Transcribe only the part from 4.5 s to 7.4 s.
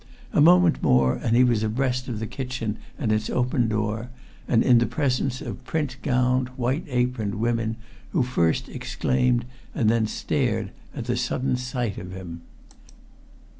in the presence of print gowned, white aproned